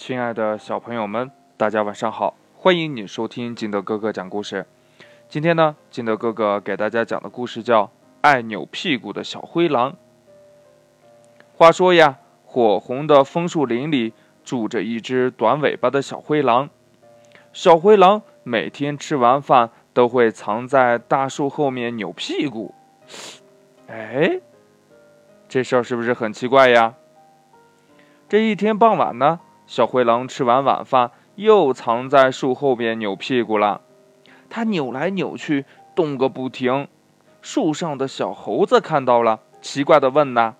[0.00, 2.34] 亲爱的小朋友们，大家晚上好！
[2.56, 4.64] 欢迎你收听金德哥哥讲故事。
[5.28, 7.84] 今天呢，金德哥哥给大家讲的故事叫
[8.22, 9.92] 《爱扭屁股的小灰狼》。
[11.54, 12.16] 话说呀，
[12.46, 16.70] 火红的枫树林里住着一只短尾巴的小灰狼。
[17.52, 22.74] 小灰狼每天吃完饭都会藏在大树后面扭屁股。
[23.86, 24.40] 哎，
[25.46, 26.94] 这事儿是不是很奇怪呀？
[28.30, 29.40] 这一天傍晚呢？
[29.70, 33.82] 小灰狼吃完晚饭，又藏在树后边扭屁股了。
[34.48, 36.88] 它扭来扭去，动个不停。
[37.40, 40.56] 树上的小猴子看到了，奇怪的问：“呐，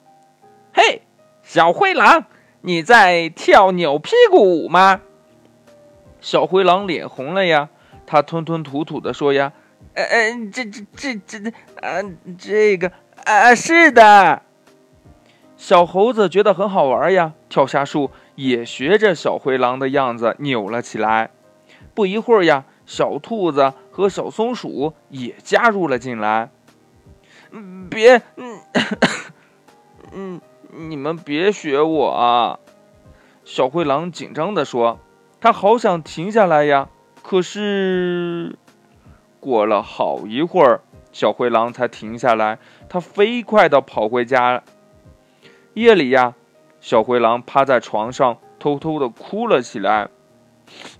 [0.73, 1.02] 嘿，
[1.42, 2.27] 小灰狼，
[2.60, 5.00] 你在跳扭屁股舞吗？”
[6.22, 7.69] 小灰狼脸红了呀，
[8.06, 9.52] 它吞吞吐吐的说：“呀，
[9.95, 11.50] 呃呃，这这这这，
[11.80, 12.00] 啊，
[12.38, 12.92] 这个
[13.24, 14.42] 啊，是的。”
[15.56, 18.12] 小猴子觉得很好玩呀，跳下树。
[18.40, 21.30] 也学着小灰狼的样子扭了起来。
[21.94, 26.50] 不一会儿呀，小兔子和小松鼠也加入了进来。
[27.91, 28.60] 别，嗯，
[30.12, 30.41] 嗯，
[30.72, 32.58] 你们别学我啊！
[33.44, 34.98] 小灰狼紧张地说
[35.38, 36.88] ：“他好想停下来呀，
[37.22, 38.56] 可是……
[39.38, 40.80] 过了好一会儿，
[41.12, 42.58] 小灰狼才停下来。
[42.88, 44.62] 他飞快地跑回家。
[45.75, 46.36] 夜里呀。”
[46.81, 50.09] 小灰狼趴在床上，偷偷的哭了起来。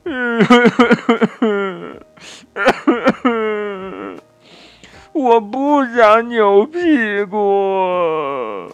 [5.13, 8.71] 我不想扭屁股。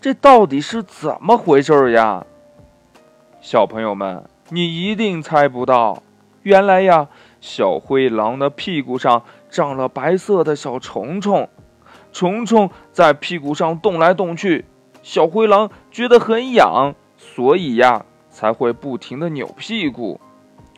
[0.00, 2.24] 这到底是怎么回事呀？
[3.40, 6.02] 小朋友们，你一定猜不到，
[6.42, 7.08] 原来呀，
[7.40, 11.48] 小灰狼的屁股上长了白色的小虫虫。
[12.12, 14.64] 虫虫在屁股上动来动去，
[15.02, 20.20] 小灰狼觉得很痒，所以呀才会不停的扭屁股。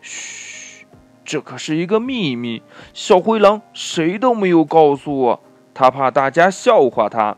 [0.02, 0.86] 嘘，
[1.24, 2.62] 这可是一个秘密，
[2.92, 5.40] 小灰狼谁都没有告诉我，
[5.72, 7.36] 他怕大家笑话他。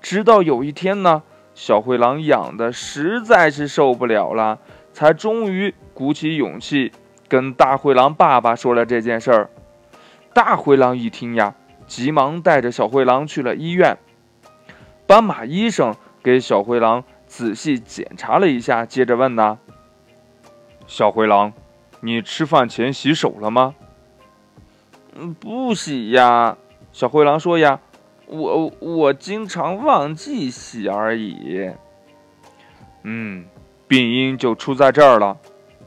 [0.00, 1.22] 直到有一天呢，
[1.54, 4.58] 小灰狼痒的实在是受不了了，
[4.92, 6.92] 才终于鼓起勇气
[7.28, 9.50] 跟大灰狼爸爸说了这件事儿。
[10.32, 11.54] 大灰狼一听呀。
[11.86, 13.96] 急忙带着小灰狼去了医院。
[15.06, 19.58] 斑马医生给小灰狼仔细检查了一下，接着问：“呢，
[20.86, 21.52] 小灰狼，
[22.00, 23.74] 你吃饭前洗手了吗
[25.14, 26.58] ？”“嗯，不洗呀。”
[26.92, 27.78] 小灰狼说：“呀，
[28.26, 31.70] 我我经常忘记洗而已。
[33.04, 33.44] ”“嗯，
[33.86, 35.36] 病因就出在这儿了。”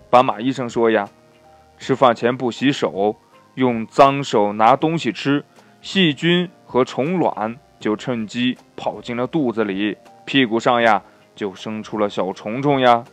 [0.10, 1.10] 斑马医生说：“呀，
[1.78, 3.18] 吃饭前不洗手，
[3.56, 5.44] 用脏手拿东西吃。”
[5.82, 11.02] 细菌和虫卵就趁机跑进了肚子里，屁股上呀
[11.36, 13.04] 就生出了小虫虫呀！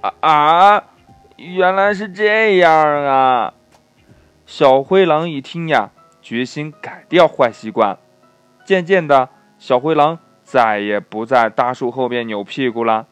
[0.00, 0.84] 啊啊，
[1.36, 2.70] 原来是这样
[3.04, 3.54] 啊！
[4.44, 5.90] 小灰狼一听呀，
[6.20, 7.96] 决心改掉坏习惯。
[8.64, 9.28] 渐渐的，
[9.58, 13.06] 小灰狼再也不在大树后边扭屁股了，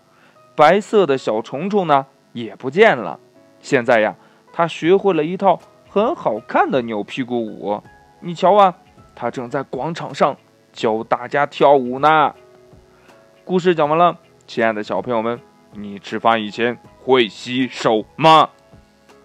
[0.56, 3.20] 白色的小虫虫呢也不见了。
[3.60, 4.16] 现在呀，
[4.52, 7.80] 他学会了一套很好看的扭屁股舞。
[8.24, 8.72] 你瞧啊，
[9.16, 10.36] 他正在广场上
[10.72, 12.32] 教大家跳舞呢。
[13.44, 14.16] 故事讲完了，
[14.46, 15.40] 亲爱的小朋友们，
[15.72, 18.48] 你吃饭以前会洗手吗？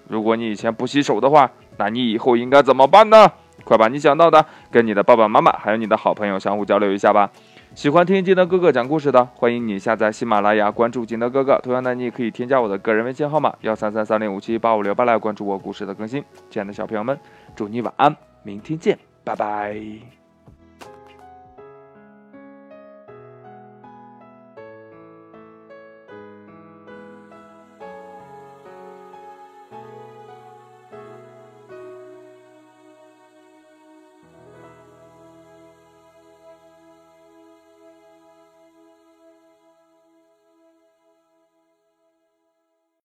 [0.08, 3.32] 如果你以前不洗手的话，那你以后应该怎么办呢？
[3.64, 7.30] 快把你想到的跟你的爸爸妈妈还有你的好朋友相互交流一下吧。
[7.76, 11.60] 喜欢听金德哥哥讲故事的，欢迎你下载喜马拉雅，关注金德哥哥。
[11.62, 16.24] 同样的，你也可以添加我的个人微信号码幺三三三零五七八五六八来关注我故事的更新。
[16.50, 17.20] 亲爱的小朋友们，
[17.56, 18.27] 祝你晚安。
[18.48, 20.17] 明天见，拜拜。